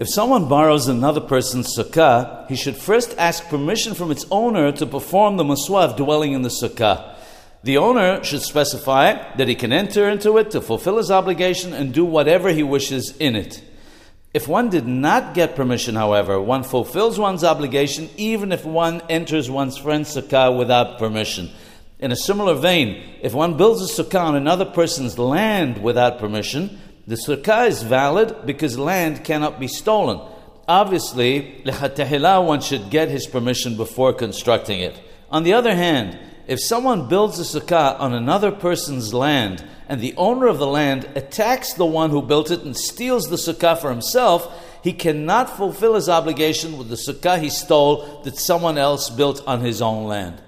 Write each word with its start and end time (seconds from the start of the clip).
If 0.00 0.08
someone 0.08 0.48
borrows 0.48 0.88
another 0.88 1.20
person's 1.20 1.76
sukkah, 1.76 2.48
he 2.48 2.56
should 2.56 2.78
first 2.78 3.14
ask 3.18 3.46
permission 3.50 3.92
from 3.92 4.10
its 4.10 4.24
owner 4.30 4.72
to 4.72 4.86
perform 4.86 5.36
the 5.36 5.44
mitzvah 5.44 5.92
dwelling 5.94 6.32
in 6.32 6.40
the 6.40 6.48
sukkah. 6.48 7.16
The 7.64 7.76
owner 7.76 8.24
should 8.24 8.40
specify 8.40 9.36
that 9.36 9.46
he 9.46 9.54
can 9.54 9.74
enter 9.74 10.08
into 10.08 10.38
it 10.38 10.52
to 10.52 10.62
fulfill 10.62 10.96
his 10.96 11.10
obligation 11.10 11.74
and 11.74 11.92
do 11.92 12.06
whatever 12.06 12.48
he 12.48 12.62
wishes 12.62 13.14
in 13.18 13.36
it. 13.36 13.62
If 14.32 14.48
one 14.48 14.70
did 14.70 14.86
not 14.86 15.34
get 15.34 15.54
permission, 15.54 15.96
however, 15.96 16.40
one 16.40 16.62
fulfills 16.62 17.18
one's 17.18 17.44
obligation 17.44 18.08
even 18.16 18.52
if 18.52 18.64
one 18.64 19.02
enters 19.10 19.50
one's 19.50 19.76
friend's 19.76 20.16
sukkah 20.16 20.56
without 20.56 20.98
permission. 20.98 21.50
In 21.98 22.10
a 22.10 22.16
similar 22.16 22.54
vein, 22.54 23.18
if 23.20 23.34
one 23.34 23.58
builds 23.58 23.82
a 23.82 24.02
sukkah 24.02 24.24
on 24.24 24.34
another 24.34 24.64
person's 24.64 25.18
land 25.18 25.82
without 25.82 26.18
permission, 26.18 26.80
the 27.10 27.16
sukkah 27.16 27.66
is 27.66 27.82
valid 27.82 28.46
because 28.46 28.78
land 28.78 29.24
cannot 29.24 29.58
be 29.58 29.66
stolen. 29.66 30.20
Obviously, 30.68 31.60
one 31.64 32.60
should 32.60 32.88
get 32.88 33.08
his 33.08 33.26
permission 33.26 33.76
before 33.76 34.12
constructing 34.12 34.78
it. 34.78 34.96
On 35.28 35.42
the 35.42 35.52
other 35.52 35.74
hand, 35.74 36.16
if 36.46 36.60
someone 36.60 37.08
builds 37.08 37.40
a 37.40 37.60
sukkah 37.60 37.98
on 37.98 38.12
another 38.12 38.52
person's 38.52 39.12
land 39.12 39.64
and 39.88 40.00
the 40.00 40.14
owner 40.16 40.46
of 40.46 40.58
the 40.58 40.68
land 40.68 41.08
attacks 41.16 41.72
the 41.72 41.84
one 41.84 42.10
who 42.10 42.22
built 42.22 42.52
it 42.52 42.62
and 42.62 42.76
steals 42.76 43.28
the 43.28 43.34
sukkah 43.34 43.76
for 43.76 43.90
himself, 43.90 44.48
he 44.84 44.92
cannot 44.92 45.56
fulfill 45.56 45.96
his 45.96 46.08
obligation 46.08 46.78
with 46.78 46.88
the 46.90 46.94
sukkah 46.94 47.40
he 47.40 47.50
stole 47.50 48.22
that 48.22 48.36
someone 48.36 48.78
else 48.78 49.10
built 49.10 49.42
on 49.48 49.62
his 49.62 49.82
own 49.82 50.04
land. 50.04 50.40